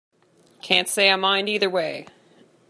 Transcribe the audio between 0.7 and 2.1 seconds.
say I mind either way.